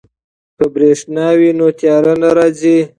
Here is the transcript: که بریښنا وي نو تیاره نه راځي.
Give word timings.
که 0.57 0.63
بریښنا 0.73 1.27
وي 1.39 1.49
نو 1.57 1.67
تیاره 1.79 2.13
نه 2.21 2.29
راځي. 2.37 2.77